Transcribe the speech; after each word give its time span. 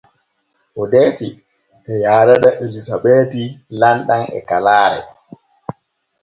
Odeeti 0.81 1.29
e 1.91 1.93
yaarana 2.03 2.49
Elisabeeti 2.65 3.43
lamɗam 3.79 4.23
e 4.37 4.39
kalaare. 4.49 5.01